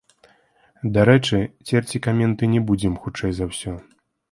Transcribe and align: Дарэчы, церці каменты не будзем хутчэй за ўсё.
Дарэчы, 0.95 1.37
церці 1.67 2.03
каменты 2.07 2.51
не 2.55 2.65
будзем 2.73 2.99
хутчэй 3.07 3.31
за 3.41 3.45
ўсё. 3.53 3.79